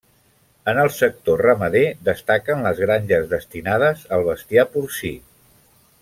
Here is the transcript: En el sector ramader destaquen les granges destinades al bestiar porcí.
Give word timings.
En 0.71 0.77
el 0.83 0.87
sector 0.99 1.43
ramader 1.47 1.83
destaquen 2.07 2.65
les 2.67 2.81
granges 2.87 3.27
destinades 3.37 4.01
al 4.17 4.25
bestiar 4.33 4.65
porcí. 4.77 5.13